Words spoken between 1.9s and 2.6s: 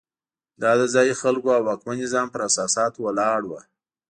نظام پر